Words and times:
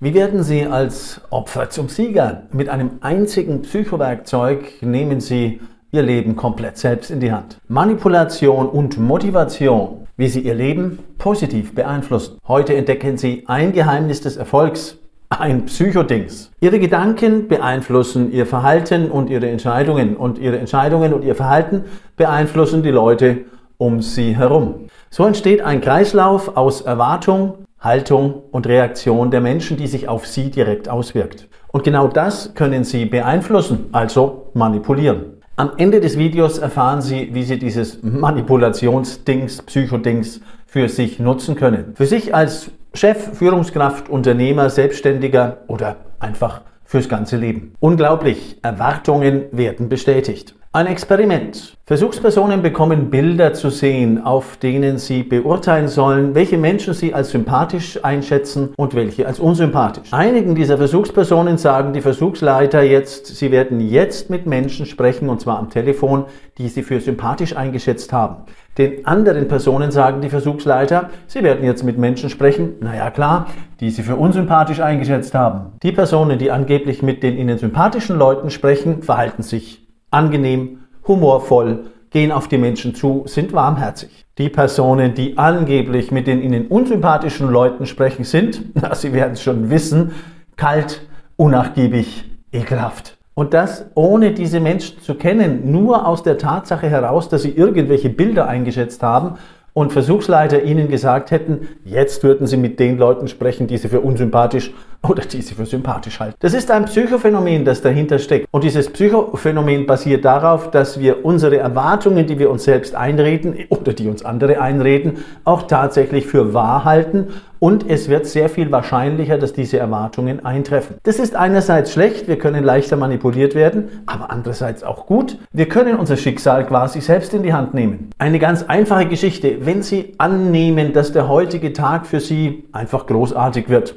Wie 0.00 0.14
werden 0.14 0.44
Sie 0.44 0.64
als 0.64 1.20
Opfer 1.30 1.70
zum 1.70 1.88
Sieger? 1.88 2.42
Mit 2.52 2.68
einem 2.68 2.98
einzigen 3.00 3.62
Psychowerkzeug 3.62 4.80
nehmen 4.80 5.18
Sie 5.18 5.60
Ihr 5.90 6.02
Leben 6.02 6.36
komplett 6.36 6.78
selbst 6.78 7.10
in 7.10 7.18
die 7.18 7.32
Hand. 7.32 7.58
Manipulation 7.66 8.68
und 8.68 8.96
Motivation, 9.00 10.06
wie 10.16 10.28
Sie 10.28 10.38
Ihr 10.38 10.54
Leben 10.54 11.00
positiv 11.18 11.74
beeinflussen. 11.74 12.38
Heute 12.46 12.76
entdecken 12.76 13.16
Sie 13.16 13.42
ein 13.48 13.72
Geheimnis 13.72 14.20
des 14.20 14.36
Erfolgs, 14.36 14.98
ein 15.30 15.66
Psychodings. 15.66 16.52
Ihre 16.60 16.78
Gedanken 16.78 17.48
beeinflussen 17.48 18.30
Ihr 18.30 18.46
Verhalten 18.46 19.10
und 19.10 19.28
Ihre 19.30 19.48
Entscheidungen 19.48 20.16
und 20.16 20.38
Ihre 20.38 20.60
Entscheidungen 20.60 21.12
und 21.12 21.24
Ihr 21.24 21.34
Verhalten 21.34 21.86
beeinflussen 22.16 22.84
die 22.84 22.92
Leute 22.92 23.46
um 23.78 24.00
Sie 24.00 24.36
herum. 24.36 24.86
So 25.10 25.24
entsteht 25.24 25.60
ein 25.60 25.80
Kreislauf 25.80 26.56
aus 26.56 26.82
Erwartung, 26.82 27.54
Haltung 27.80 28.42
und 28.50 28.66
Reaktion 28.66 29.30
der 29.30 29.40
Menschen, 29.40 29.76
die 29.76 29.86
sich 29.86 30.08
auf 30.08 30.26
Sie 30.26 30.50
direkt 30.50 30.88
auswirkt. 30.88 31.48
Und 31.70 31.84
genau 31.84 32.08
das 32.08 32.54
können 32.54 32.84
Sie 32.84 33.04
beeinflussen, 33.04 33.86
also 33.92 34.50
manipulieren. 34.54 35.38
Am 35.56 35.72
Ende 35.76 36.00
des 36.00 36.18
Videos 36.18 36.58
erfahren 36.58 37.02
Sie, 37.02 37.34
wie 37.34 37.42
Sie 37.42 37.58
dieses 37.58 38.02
Manipulationsdings, 38.02 39.62
Psychodings 39.62 40.40
für 40.66 40.88
sich 40.88 41.18
nutzen 41.18 41.56
können. 41.56 41.94
Für 41.94 42.06
sich 42.06 42.34
als 42.34 42.70
Chef, 42.94 43.36
Führungskraft, 43.36 44.08
Unternehmer, 44.08 44.70
Selbstständiger 44.70 45.58
oder 45.66 45.96
einfach 46.20 46.62
fürs 46.84 47.08
ganze 47.08 47.36
Leben. 47.36 47.74
Unglaublich, 47.80 48.58
Erwartungen 48.62 49.44
werden 49.52 49.88
bestätigt. 49.88 50.54
Ein 50.78 50.86
Experiment. 50.86 51.76
Versuchspersonen 51.86 52.62
bekommen 52.62 53.10
Bilder 53.10 53.52
zu 53.52 53.68
sehen, 53.68 54.24
auf 54.24 54.58
denen 54.58 54.98
sie 54.98 55.24
beurteilen 55.24 55.88
sollen, 55.88 56.36
welche 56.36 56.56
Menschen 56.56 56.94
sie 56.94 57.12
als 57.12 57.30
sympathisch 57.30 57.98
einschätzen 58.04 58.74
und 58.76 58.94
welche 58.94 59.26
als 59.26 59.40
unsympathisch. 59.40 60.12
Einigen 60.12 60.54
dieser 60.54 60.78
Versuchspersonen 60.78 61.58
sagen 61.58 61.94
die 61.94 62.00
Versuchsleiter 62.00 62.80
jetzt, 62.80 63.26
sie 63.26 63.50
werden 63.50 63.80
jetzt 63.80 64.30
mit 64.30 64.46
Menschen 64.46 64.86
sprechen, 64.86 65.28
und 65.28 65.40
zwar 65.40 65.58
am 65.58 65.68
Telefon, 65.68 66.26
die 66.58 66.68
sie 66.68 66.84
für 66.84 67.00
sympathisch 67.00 67.56
eingeschätzt 67.56 68.12
haben. 68.12 68.44
Den 68.76 69.04
anderen 69.04 69.48
Personen 69.48 69.90
sagen 69.90 70.20
die 70.20 70.30
Versuchsleiter, 70.30 71.10
sie 71.26 71.42
werden 71.42 71.64
jetzt 71.64 71.82
mit 71.82 71.98
Menschen 71.98 72.30
sprechen, 72.30 72.74
naja 72.78 73.10
klar, 73.10 73.48
die 73.80 73.90
sie 73.90 74.04
für 74.04 74.14
unsympathisch 74.14 74.78
eingeschätzt 74.78 75.34
haben. 75.34 75.72
Die 75.82 75.90
Personen, 75.90 76.38
die 76.38 76.52
angeblich 76.52 77.02
mit 77.02 77.24
den 77.24 77.36
ihnen 77.36 77.58
sympathischen 77.58 78.16
Leuten 78.16 78.50
sprechen, 78.50 79.02
verhalten 79.02 79.42
sich 79.42 79.87
angenehm, 80.10 80.80
humorvoll, 81.06 81.86
gehen 82.10 82.32
auf 82.32 82.48
die 82.48 82.58
Menschen 82.58 82.94
zu, 82.94 83.24
sind 83.26 83.52
warmherzig. 83.52 84.26
Die 84.38 84.48
Personen, 84.48 85.14
die 85.14 85.36
angeblich 85.36 86.10
mit 86.10 86.26
den 86.26 86.42
ihnen 86.42 86.68
unsympathischen 86.68 87.50
Leuten 87.50 87.86
sprechen, 87.86 88.24
sind, 88.24 88.62
na, 88.74 88.94
sie 88.94 89.12
werden 89.12 89.32
es 89.32 89.42
schon 89.42 89.70
wissen, 89.70 90.12
kalt, 90.56 91.02
unnachgiebig, 91.36 92.24
ekelhaft. 92.52 93.16
Und 93.34 93.54
das 93.54 93.86
ohne 93.94 94.32
diese 94.32 94.58
Menschen 94.58 95.00
zu 95.00 95.14
kennen, 95.14 95.70
nur 95.70 96.06
aus 96.06 96.24
der 96.24 96.38
Tatsache 96.38 96.88
heraus, 96.88 97.28
dass 97.28 97.42
sie 97.42 97.52
irgendwelche 97.52 98.08
Bilder 98.08 98.48
eingeschätzt 98.48 99.02
haben 99.02 99.38
und 99.74 99.92
Versuchsleiter 99.92 100.64
ihnen 100.64 100.88
gesagt 100.88 101.30
hätten, 101.30 101.68
jetzt 101.84 102.24
würden 102.24 102.48
sie 102.48 102.56
mit 102.56 102.80
den 102.80 102.98
Leuten 102.98 103.28
sprechen, 103.28 103.68
die 103.68 103.76
sie 103.76 103.88
für 103.88 104.00
unsympathisch 104.00 104.72
oder 105.02 105.22
die 105.22 105.42
sie 105.42 105.54
für 105.54 105.66
sympathisch 105.66 106.20
halten. 106.20 106.36
Das 106.40 106.54
ist 106.54 106.70
ein 106.70 106.86
Psychophänomen, 106.86 107.64
das 107.64 107.82
dahinter 107.82 108.18
steckt. 108.18 108.48
Und 108.50 108.64
dieses 108.64 108.90
Psychophänomen 108.90 109.86
basiert 109.86 110.24
darauf, 110.24 110.70
dass 110.70 110.98
wir 110.98 111.24
unsere 111.24 111.58
Erwartungen, 111.58 112.26
die 112.26 112.38
wir 112.38 112.50
uns 112.50 112.64
selbst 112.64 112.94
einreden 112.94 113.56
oder 113.68 113.92
die 113.92 114.08
uns 114.08 114.24
andere 114.24 114.60
einreden, 114.60 115.24
auch 115.44 115.62
tatsächlich 115.62 116.26
für 116.26 116.52
wahr 116.54 116.84
halten 116.84 117.28
und 117.60 117.88
es 117.90 118.08
wird 118.08 118.26
sehr 118.26 118.48
viel 118.48 118.70
wahrscheinlicher, 118.70 119.36
dass 119.36 119.52
diese 119.52 119.78
Erwartungen 119.78 120.44
eintreffen. 120.44 120.96
Das 121.02 121.18
ist 121.18 121.34
einerseits 121.34 121.92
schlecht, 121.92 122.28
wir 122.28 122.38
können 122.38 122.62
leichter 122.62 122.96
manipuliert 122.96 123.54
werden, 123.54 123.88
aber 124.06 124.30
andererseits 124.30 124.84
auch 124.84 125.06
gut. 125.06 125.38
Wir 125.52 125.68
können 125.68 125.96
unser 125.96 126.16
Schicksal 126.16 126.66
quasi 126.66 127.00
selbst 127.00 127.34
in 127.34 127.42
die 127.42 127.52
Hand 127.52 127.74
nehmen. 127.74 128.10
Eine 128.18 128.38
ganz 128.38 128.62
einfache 128.62 129.06
Geschichte. 129.06 129.66
Wenn 129.66 129.82
Sie 129.82 130.14
annehmen, 130.18 130.92
dass 130.92 131.12
der 131.12 131.28
heutige 131.28 131.72
Tag 131.72 132.06
für 132.06 132.20
Sie 132.20 132.64
einfach 132.72 133.06
großartig 133.06 133.68
wird, 133.68 133.94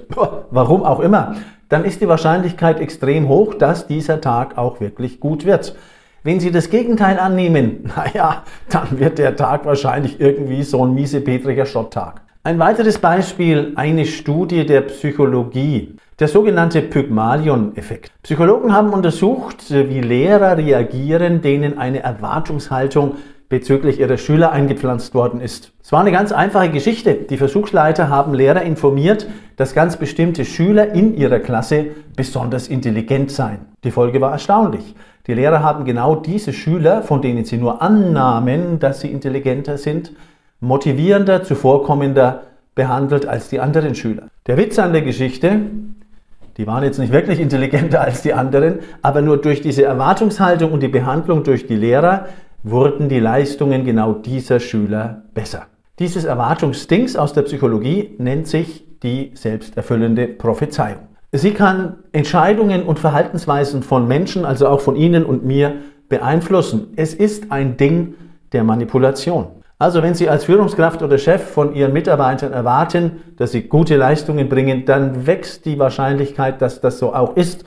warum 0.50 0.84
auch 0.92 1.00
immer, 1.00 1.36
dann 1.70 1.86
ist 1.86 2.02
die 2.02 2.08
Wahrscheinlichkeit 2.08 2.80
extrem 2.80 3.28
hoch, 3.28 3.54
dass 3.54 3.88
dieser 3.88 4.22
Tag 4.22 4.58
auch 4.58 4.82
wirklich 4.82 5.20
gut 5.20 5.46
wird. 5.46 5.76
Wenn 6.24 6.40
Sie 6.40 6.52
das 6.52 6.70
Gegenteil 6.70 7.18
annehmen, 7.18 7.90
naja, 7.96 8.44
dann 8.70 9.00
wird 9.00 9.18
der 9.18 9.36
Tag 9.36 9.66
wahrscheinlich 9.66 10.20
irgendwie 10.20 10.64
so 10.64 10.86
ein 10.86 10.94
miesepetriger 10.94 11.66
Schotttag. 11.66 12.22
Ein 12.44 12.60
weiteres 12.60 12.98
Beispiel, 12.98 13.74
eine 13.76 14.06
Studie 14.06 14.66
der 14.66 14.82
Psychologie, 14.82 15.96
der 16.20 16.28
sogenannte 16.28 16.82
Pygmalion-Effekt. 16.82 18.12
Psychologen 18.24 18.74
haben 18.74 18.90
untersucht, 18.94 19.70
wie 19.70 20.02
Lehrer 20.02 20.58
reagieren, 20.58 21.42
denen 21.42 21.78
eine 21.78 22.02
Erwartungshaltung 22.02 23.16
bezüglich 23.52 24.00
ihrer 24.00 24.18
Schüler 24.18 24.54
eingepflanzt 24.54 25.14
worden 25.14 25.42
ist. 25.42 25.74
Es 25.84 25.92
war 25.92 26.00
eine 26.00 26.14
ganz 26.14 26.32
einfache 26.32 26.70
Geschichte. 26.70 27.14
Die 27.14 27.36
Versuchsleiter 27.36 28.08
haben 28.08 28.34
Lehrer 28.34 28.62
informiert, 28.62 29.28
dass 29.58 29.76
ganz 29.76 29.98
bestimmte 29.98 30.46
Schüler 30.46 30.94
in 30.94 31.18
ihrer 31.18 31.40
Klasse 31.40 31.88
besonders 32.16 32.70
intelligent 32.70 33.30
seien. 33.30 33.60
Die 33.84 33.92
Folge 33.92 34.22
war 34.22 34.32
erstaunlich. 34.32 34.96
Die 35.28 35.34
Lehrer 35.34 35.62
haben 35.62 35.84
genau 35.84 36.16
diese 36.16 36.54
Schüler, 36.54 37.04
von 37.04 37.22
denen 37.22 37.44
sie 37.44 37.58
nur 37.58 37.82
annahmen, 37.82 38.80
dass 38.80 39.02
sie 39.02 39.12
intelligenter 39.12 39.78
sind, 39.78 40.14
motivierender, 40.62 41.44
zuvorkommender 41.44 42.44
behandelt 42.74 43.26
als 43.26 43.50
die 43.50 43.60
anderen 43.60 43.96
Schüler. 43.96 44.30
Der 44.48 44.56
Witz 44.56 44.80
an 44.80 44.94
der 44.94 45.02
Geschichte, 45.02 45.60
die 46.56 46.68
waren 46.68 46.86
jetzt 46.86 47.00
nicht 47.00 47.12
wirklich 47.12 47.42
intelligenter 47.42 48.00
als 48.00 48.22
die 48.22 48.34
anderen, 48.34 48.80
aber 49.02 49.22
nur 49.22 49.42
durch 49.42 49.60
diese 49.60 49.84
Erwartungshaltung 49.84 50.72
und 50.72 50.82
die 50.82 50.88
Behandlung 50.88 51.44
durch 51.44 51.68
die 51.68 51.76
Lehrer 51.76 52.28
wurden 52.64 53.10
die 53.10 53.20
Leistungen 53.20 53.86
genau 53.86 54.14
dieser 54.14 54.60
Schüler 54.60 55.24
besser. 55.34 55.68
Dieses 56.00 56.26
Erwartungsdings 56.26 57.16
aus 57.16 57.34
der 57.34 57.44
Psychologie 57.44 58.16
nennt 58.18 58.48
sich 58.48 58.86
die 59.04 59.32
selbsterfüllende 59.34 60.28
Prophezeiung. 60.28 61.00
Sie 61.32 61.52
kann 61.52 61.98
Entscheidungen 62.12 62.84
und 62.84 63.00
Verhaltensweisen 63.00 63.84
von 63.84 64.08
Menschen, 64.08 64.46
also 64.46 64.68
auch 64.68 64.82
von 64.82 64.96
Ihnen 64.96 65.26
und 65.26 65.46
mir, 65.46 65.76
beeinflussen. 66.10 66.88
Es 66.98 67.14
ist 67.14 67.52
ein 67.52 67.78
Ding 67.78 68.16
der 68.52 68.64
Manipulation. 68.64 69.48
Also 69.80 70.04
wenn 70.04 70.14
Sie 70.14 70.30
als 70.30 70.44
Führungskraft 70.44 71.02
oder 71.02 71.18
Chef 71.18 71.42
von 71.42 71.74
Ihren 71.74 71.94
Mitarbeitern 71.94 72.54
erwarten, 72.54 73.22
dass 73.38 73.54
sie 73.54 73.64
gute 73.64 73.96
Leistungen 73.96 74.48
bringen, 74.48 74.86
dann 74.86 75.26
wächst 75.26 75.66
die 75.66 75.80
Wahrscheinlichkeit, 75.80 76.62
dass 76.62 76.82
das 76.82 77.00
so 77.00 77.16
auch 77.16 77.36
ist. 77.36 77.66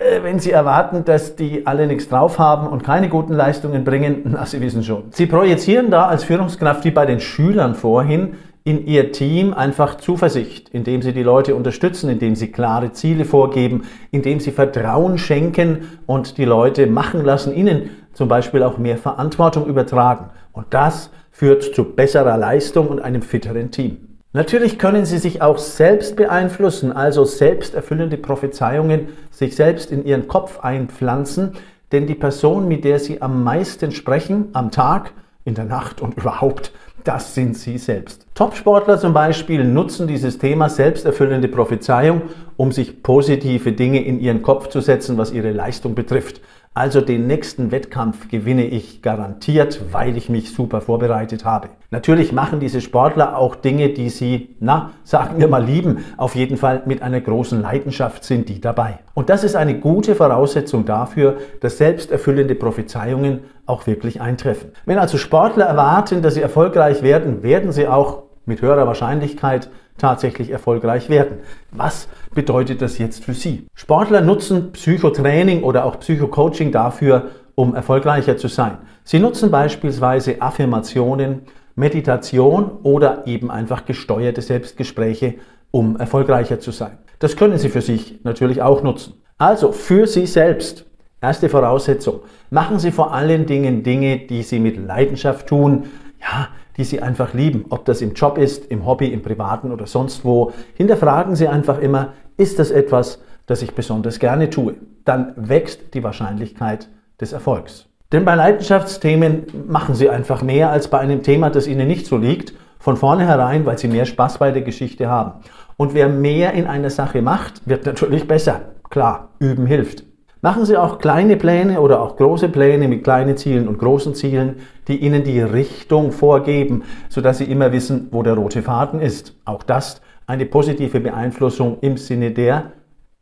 Äh, 0.00 0.22
wenn 0.22 0.38
Sie 0.38 0.50
erwarten, 0.50 1.04
dass 1.04 1.36
die 1.36 1.66
alle 1.66 1.86
nichts 1.86 2.08
drauf 2.08 2.38
haben 2.38 2.66
und 2.66 2.82
keine 2.82 3.08
guten 3.08 3.32
Leistungen 3.32 3.84
bringen, 3.84 4.22
na, 4.24 4.46
Sie 4.46 4.60
wissen 4.60 4.82
schon. 4.82 5.04
Sie 5.10 5.26
projizieren 5.26 5.90
da 5.90 6.06
als 6.06 6.24
Führungskraft 6.24 6.84
wie 6.84 6.90
bei 6.90 7.06
den 7.06 7.20
Schülern 7.20 7.74
vorhin 7.74 8.34
in 8.64 8.86
Ihr 8.86 9.12
Team 9.12 9.52
einfach 9.52 9.96
Zuversicht, 9.96 10.70
indem 10.70 11.02
Sie 11.02 11.12
die 11.12 11.22
Leute 11.22 11.54
unterstützen, 11.54 12.08
indem 12.08 12.34
Sie 12.34 12.50
klare 12.50 12.92
Ziele 12.92 13.24
vorgeben, 13.24 13.84
indem 14.10 14.40
Sie 14.40 14.52
Vertrauen 14.52 15.18
schenken 15.18 15.98
und 16.06 16.38
die 16.38 16.46
Leute 16.46 16.86
machen 16.86 17.24
lassen, 17.24 17.54
ihnen 17.54 17.90
zum 18.14 18.28
Beispiel 18.28 18.62
auch 18.62 18.78
mehr 18.78 18.96
Verantwortung 18.96 19.66
übertragen. 19.66 20.30
Und 20.52 20.66
das 20.70 21.10
führt 21.30 21.74
zu 21.74 21.84
besserer 21.84 22.38
Leistung 22.38 22.88
und 22.88 23.00
einem 23.00 23.22
fitteren 23.22 23.70
Team. 23.70 24.13
Natürlich 24.36 24.80
können 24.80 25.06
Sie 25.06 25.18
sich 25.18 25.42
auch 25.42 25.58
selbst 25.58 26.16
beeinflussen, 26.16 26.90
also 26.90 27.24
selbsterfüllende 27.24 28.16
Prophezeiungen 28.16 29.10
sich 29.30 29.54
selbst 29.54 29.92
in 29.92 30.04
Ihren 30.04 30.26
Kopf 30.26 30.58
einpflanzen, 30.58 31.52
denn 31.92 32.08
die 32.08 32.16
Person, 32.16 32.66
mit 32.66 32.82
der 32.82 32.98
Sie 32.98 33.22
am 33.22 33.44
meisten 33.44 33.92
sprechen, 33.92 34.48
am 34.52 34.72
Tag, 34.72 35.12
in 35.44 35.54
der 35.54 35.66
Nacht 35.66 36.00
und 36.00 36.16
überhaupt, 36.16 36.72
das 37.04 37.36
sind 37.36 37.56
Sie 37.56 37.78
selbst. 37.78 38.26
Topsportler 38.34 38.98
zum 38.98 39.12
Beispiel 39.12 39.62
nutzen 39.62 40.08
dieses 40.08 40.36
Thema 40.38 40.68
selbsterfüllende 40.68 41.46
Prophezeiung, 41.46 42.22
um 42.56 42.72
sich 42.72 43.04
positive 43.04 43.70
Dinge 43.70 44.04
in 44.04 44.18
ihren 44.18 44.42
Kopf 44.42 44.66
zu 44.66 44.80
setzen, 44.80 45.16
was 45.16 45.30
ihre 45.30 45.52
Leistung 45.52 45.94
betrifft. 45.94 46.40
Also 46.76 47.00
den 47.00 47.28
nächsten 47.28 47.70
Wettkampf 47.70 48.28
gewinne 48.28 48.66
ich 48.66 49.00
garantiert, 49.00 49.80
weil 49.92 50.16
ich 50.16 50.28
mich 50.28 50.52
super 50.52 50.80
vorbereitet 50.80 51.44
habe. 51.44 51.68
Natürlich 51.92 52.32
machen 52.32 52.58
diese 52.58 52.80
Sportler 52.80 53.38
auch 53.38 53.54
Dinge, 53.54 53.90
die 53.90 54.08
sie, 54.08 54.56
na, 54.58 54.90
sagen 55.04 55.38
wir 55.38 55.46
mal 55.46 55.64
lieben. 55.64 56.04
Auf 56.16 56.34
jeden 56.34 56.56
Fall 56.56 56.82
mit 56.84 57.00
einer 57.00 57.20
großen 57.20 57.62
Leidenschaft 57.62 58.24
sind 58.24 58.48
die 58.48 58.60
dabei. 58.60 58.98
Und 59.14 59.30
das 59.30 59.44
ist 59.44 59.54
eine 59.54 59.78
gute 59.78 60.16
Voraussetzung 60.16 60.84
dafür, 60.84 61.36
dass 61.60 61.78
selbsterfüllende 61.78 62.56
Prophezeiungen 62.56 63.44
auch 63.66 63.86
wirklich 63.86 64.20
eintreffen. 64.20 64.72
Wenn 64.84 64.98
also 64.98 65.16
Sportler 65.16 65.66
erwarten, 65.66 66.22
dass 66.22 66.34
sie 66.34 66.42
erfolgreich 66.42 67.04
werden, 67.04 67.44
werden 67.44 67.70
sie 67.70 67.86
auch 67.86 68.24
mit 68.46 68.62
höherer 68.62 68.88
Wahrscheinlichkeit 68.88 69.70
tatsächlich 69.98 70.50
erfolgreich 70.50 71.08
werden. 71.08 71.38
Was 71.70 72.08
bedeutet 72.34 72.82
das 72.82 72.98
jetzt 72.98 73.24
für 73.24 73.34
Sie? 73.34 73.66
Sportler 73.74 74.20
nutzen 74.20 74.72
Psychotraining 74.72 75.62
oder 75.62 75.84
auch 75.84 76.00
Psychocoaching 76.00 76.72
dafür, 76.72 77.30
um 77.54 77.74
erfolgreicher 77.74 78.36
zu 78.36 78.48
sein. 78.48 78.78
Sie 79.04 79.18
nutzen 79.18 79.50
beispielsweise 79.50 80.40
Affirmationen, 80.42 81.42
Meditation 81.76 82.70
oder 82.82 83.26
eben 83.26 83.50
einfach 83.50 83.84
gesteuerte 83.84 84.42
Selbstgespräche 84.42 85.36
um 85.74 85.96
erfolgreicher 85.96 86.60
zu 86.60 86.70
sein. 86.70 86.98
Das 87.18 87.36
können 87.36 87.58
Sie 87.58 87.68
für 87.68 87.80
sich 87.80 88.20
natürlich 88.22 88.62
auch 88.62 88.84
nutzen. 88.84 89.14
Also 89.38 89.72
für 89.72 90.06
Sie 90.06 90.24
selbst. 90.24 90.86
Erste 91.20 91.48
Voraussetzung. 91.48 92.20
Machen 92.50 92.78
Sie 92.78 92.92
vor 92.92 93.12
allen 93.12 93.46
Dingen 93.46 93.82
Dinge, 93.82 94.18
die 94.18 94.44
Sie 94.44 94.60
mit 94.60 94.76
Leidenschaft 94.76 95.48
tun, 95.48 95.86
ja, 96.20 96.48
die 96.76 96.84
Sie 96.84 97.00
einfach 97.00 97.34
lieben. 97.34 97.66
Ob 97.70 97.84
das 97.84 98.00
im 98.02 98.14
Job 98.14 98.38
ist, 98.38 98.66
im 98.66 98.86
Hobby, 98.86 99.08
im 99.08 99.22
Privaten 99.22 99.72
oder 99.72 99.86
sonst 99.86 100.24
wo. 100.24 100.52
Hinterfragen 100.74 101.36
Sie 101.36 101.48
einfach 101.48 101.78
immer, 101.78 102.12
ist 102.36 102.58
das 102.58 102.70
etwas, 102.70 103.20
das 103.46 103.62
ich 103.62 103.74
besonders 103.74 104.18
gerne 104.18 104.50
tue? 104.50 104.74
Dann 105.04 105.32
wächst 105.36 105.94
die 105.94 106.02
Wahrscheinlichkeit 106.02 106.88
des 107.20 107.32
Erfolgs. 107.32 107.86
Denn 108.12 108.24
bei 108.24 108.34
Leidenschaftsthemen 108.34 109.46
machen 109.66 109.94
Sie 109.94 110.08
einfach 110.08 110.42
mehr 110.42 110.70
als 110.70 110.88
bei 110.88 110.98
einem 110.98 111.22
Thema, 111.22 111.50
das 111.50 111.66
Ihnen 111.66 111.88
nicht 111.88 112.06
so 112.06 112.16
liegt, 112.16 112.54
von 112.78 112.96
vornherein, 112.96 113.66
weil 113.66 113.78
Sie 113.78 113.88
mehr 113.88 114.04
Spaß 114.04 114.38
bei 114.38 114.50
der 114.50 114.62
Geschichte 114.62 115.08
haben. 115.08 115.40
Und 115.76 115.94
wer 115.94 116.08
mehr 116.08 116.52
in 116.52 116.66
einer 116.66 116.90
Sache 116.90 117.22
macht, 117.22 117.66
wird 117.66 117.86
natürlich 117.86 118.28
besser. 118.28 118.60
Klar, 118.90 119.30
üben 119.38 119.66
hilft. 119.66 120.04
Machen 120.44 120.66
Sie 120.66 120.76
auch 120.76 120.98
kleine 120.98 121.38
Pläne 121.38 121.80
oder 121.80 122.02
auch 122.02 122.16
große 122.16 122.50
Pläne 122.50 122.86
mit 122.86 123.02
kleinen 123.02 123.38
Zielen 123.38 123.66
und 123.66 123.78
großen 123.78 124.14
Zielen, 124.14 124.56
die 124.88 124.98
Ihnen 124.98 125.24
die 125.24 125.40
Richtung 125.40 126.12
vorgeben, 126.12 126.82
sodass 127.08 127.38
Sie 127.38 127.44
immer 127.44 127.72
wissen, 127.72 128.08
wo 128.10 128.22
der 128.22 128.34
rote 128.34 128.60
Faden 128.60 129.00
ist. 129.00 129.34
Auch 129.46 129.62
das 129.62 130.02
eine 130.26 130.44
positive 130.44 131.00
Beeinflussung 131.00 131.78
im 131.80 131.96
Sinne 131.96 132.30
der 132.30 132.72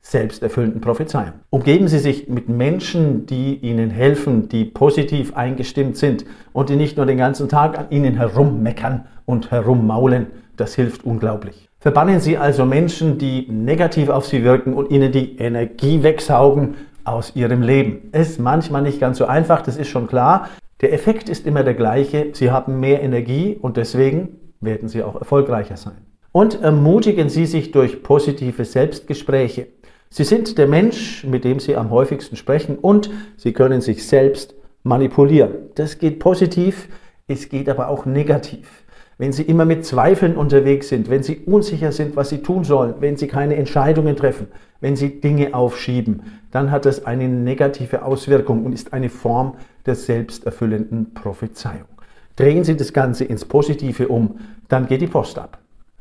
selbsterfüllenden 0.00 0.80
Prophezeiung. 0.80 1.34
Umgeben 1.50 1.86
Sie 1.86 2.00
sich 2.00 2.28
mit 2.28 2.48
Menschen, 2.48 3.24
die 3.26 3.54
Ihnen 3.54 3.90
helfen, 3.90 4.48
die 4.48 4.64
positiv 4.64 5.36
eingestimmt 5.36 5.96
sind 5.96 6.24
und 6.52 6.70
die 6.70 6.76
nicht 6.76 6.96
nur 6.96 7.06
den 7.06 7.18
ganzen 7.18 7.48
Tag 7.48 7.78
an 7.78 7.86
Ihnen 7.90 8.16
herummeckern 8.16 9.06
und 9.26 9.52
herummaulen. 9.52 10.26
Das 10.56 10.74
hilft 10.74 11.04
unglaublich. 11.04 11.68
Verbannen 11.78 12.18
Sie 12.18 12.36
also 12.36 12.64
Menschen, 12.64 13.18
die 13.18 13.46
negativ 13.48 14.08
auf 14.08 14.26
Sie 14.26 14.42
wirken 14.42 14.74
und 14.74 14.90
Ihnen 14.90 15.12
die 15.12 15.36
Energie 15.38 16.02
wegsaugen 16.02 16.74
aus 17.04 17.34
Ihrem 17.36 17.62
Leben. 17.62 18.10
Ist 18.12 18.38
manchmal 18.40 18.82
nicht 18.82 19.00
ganz 19.00 19.18
so 19.18 19.26
einfach, 19.26 19.62
das 19.62 19.76
ist 19.76 19.88
schon 19.88 20.06
klar. 20.06 20.48
Der 20.80 20.92
Effekt 20.92 21.28
ist 21.28 21.46
immer 21.46 21.62
der 21.62 21.74
gleiche. 21.74 22.30
Sie 22.32 22.50
haben 22.50 22.80
mehr 22.80 23.02
Energie 23.02 23.56
und 23.60 23.76
deswegen 23.76 24.40
werden 24.60 24.88
Sie 24.88 25.02
auch 25.02 25.16
erfolgreicher 25.16 25.76
sein. 25.76 26.06
Und 26.32 26.62
ermutigen 26.62 27.28
Sie 27.28 27.46
sich 27.46 27.72
durch 27.72 28.02
positive 28.02 28.64
Selbstgespräche. 28.64 29.66
Sie 30.08 30.24
sind 30.24 30.58
der 30.58 30.66
Mensch, 30.66 31.24
mit 31.24 31.44
dem 31.44 31.60
Sie 31.60 31.76
am 31.76 31.90
häufigsten 31.90 32.36
sprechen 32.36 32.78
und 32.78 33.10
Sie 33.36 33.52
können 33.52 33.80
sich 33.80 34.06
selbst 34.06 34.54
manipulieren. 34.82 35.52
Das 35.74 35.98
geht 35.98 36.18
positiv, 36.18 36.88
es 37.28 37.48
geht 37.48 37.68
aber 37.68 37.88
auch 37.88 38.04
negativ. 38.04 38.81
Wenn 39.22 39.30
Sie 39.30 39.44
immer 39.44 39.64
mit 39.64 39.86
Zweifeln 39.86 40.36
unterwegs 40.36 40.88
sind, 40.88 41.08
wenn 41.08 41.22
Sie 41.22 41.42
unsicher 41.46 41.92
sind, 41.92 42.16
was 42.16 42.30
Sie 42.30 42.38
tun 42.38 42.64
sollen, 42.64 42.94
wenn 42.98 43.16
Sie 43.16 43.28
keine 43.28 43.54
Entscheidungen 43.54 44.16
treffen, 44.16 44.48
wenn 44.80 44.96
Sie 44.96 45.20
Dinge 45.20 45.54
aufschieben, 45.54 46.22
dann 46.50 46.72
hat 46.72 46.86
das 46.86 47.06
eine 47.06 47.28
negative 47.28 48.04
Auswirkung 48.04 48.64
und 48.64 48.72
ist 48.72 48.92
eine 48.92 49.10
Form 49.10 49.54
der 49.86 49.94
selbsterfüllenden 49.94 51.14
Prophezeiung. 51.14 51.86
Drehen 52.34 52.64
Sie 52.64 52.76
das 52.76 52.92
Ganze 52.92 53.22
ins 53.24 53.44
Positive 53.44 54.08
um, 54.08 54.40
dann 54.66 54.88
geht 54.88 55.02
die 55.02 55.06
Post 55.06 55.38
ab. 55.38 55.58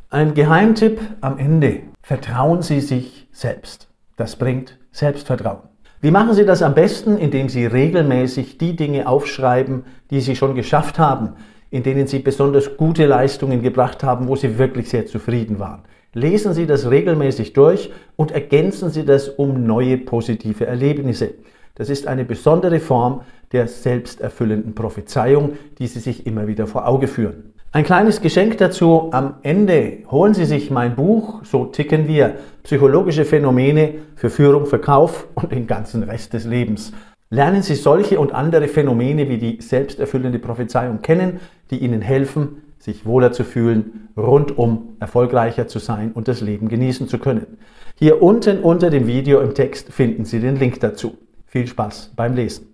Ein 0.09 0.33
Geheimtipp 0.33 0.99
am 1.21 1.37
Ende. 1.37 1.81
Vertrauen 2.01 2.63
Sie 2.63 2.81
sich 2.81 3.27
selbst. 3.31 3.87
Das 4.17 4.35
bringt 4.35 4.79
Selbstvertrauen. 4.93 5.69
Wie 6.01 6.09
machen 6.09 6.33
Sie 6.33 6.43
das 6.43 6.63
am 6.63 6.73
besten? 6.73 7.19
Indem 7.19 7.49
Sie 7.49 7.67
regelmäßig 7.67 8.57
die 8.57 8.75
Dinge 8.75 9.07
aufschreiben, 9.07 9.83
die 10.09 10.21
Sie 10.21 10.35
schon 10.35 10.55
geschafft 10.55 10.97
haben, 10.97 11.33
in 11.71 11.83
denen 11.83 12.05
Sie 12.05 12.19
besonders 12.19 12.77
gute 12.77 13.05
Leistungen 13.07 13.63
gebracht 13.63 14.03
haben, 14.03 14.27
wo 14.27 14.35
Sie 14.35 14.57
wirklich 14.59 14.89
sehr 14.89 15.07
zufrieden 15.07 15.57
waren. 15.57 15.83
Lesen 16.13 16.53
Sie 16.53 16.65
das 16.65 16.89
regelmäßig 16.89 17.53
durch 17.53 17.91
und 18.17 18.31
ergänzen 18.31 18.89
Sie 18.89 19.05
das 19.05 19.29
um 19.29 19.65
neue 19.65 19.97
positive 19.97 20.67
Erlebnisse. 20.67 21.33
Das 21.75 21.89
ist 21.89 22.05
eine 22.05 22.25
besondere 22.25 22.79
Form 22.79 23.21
der 23.53 23.67
selbsterfüllenden 23.67 24.75
Prophezeiung, 24.75 25.53
die 25.79 25.87
Sie 25.87 25.99
sich 25.99 26.27
immer 26.27 26.47
wieder 26.47 26.67
vor 26.67 26.87
Auge 26.87 27.07
führen. 27.07 27.53
Ein 27.71 27.85
kleines 27.85 28.19
Geschenk 28.19 28.57
dazu. 28.57 29.09
Am 29.13 29.35
Ende 29.43 29.99
holen 30.11 30.33
Sie 30.33 30.43
sich 30.43 30.71
mein 30.71 30.97
Buch, 30.97 31.45
so 31.45 31.63
ticken 31.63 32.05
wir, 32.05 32.35
psychologische 32.63 33.23
Phänomene 33.23 33.93
für 34.17 34.29
Führung, 34.29 34.65
Verkauf 34.65 35.27
und 35.35 35.53
den 35.53 35.67
ganzen 35.67 36.03
Rest 36.03 36.33
des 36.33 36.43
Lebens. 36.43 36.91
Lernen 37.33 37.61
Sie 37.61 37.75
solche 37.75 38.19
und 38.19 38.33
andere 38.33 38.67
Phänomene 38.67 39.29
wie 39.29 39.37
die 39.37 39.61
selbsterfüllende 39.61 40.37
Prophezeiung 40.37 41.01
kennen, 41.01 41.39
die 41.71 41.77
Ihnen 41.77 42.01
helfen, 42.01 42.61
sich 42.77 43.05
wohler 43.05 43.31
zu 43.31 43.45
fühlen, 43.45 44.09
rundum 44.17 44.97
erfolgreicher 44.99 45.65
zu 45.65 45.79
sein 45.79 46.11
und 46.11 46.27
das 46.27 46.41
Leben 46.41 46.67
genießen 46.67 47.07
zu 47.07 47.19
können. 47.19 47.57
Hier 47.95 48.21
unten 48.21 48.59
unter 48.59 48.89
dem 48.89 49.07
Video 49.07 49.39
im 49.39 49.53
Text 49.53 49.93
finden 49.93 50.25
Sie 50.25 50.41
den 50.41 50.57
Link 50.57 50.81
dazu. 50.81 51.17
Viel 51.45 51.67
Spaß 51.67 52.11
beim 52.17 52.35
Lesen. 52.35 52.70